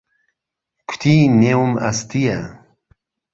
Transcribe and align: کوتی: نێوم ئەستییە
کوتی: 0.87 1.15
نێوم 1.41 1.73
ئەستییە 1.87 2.39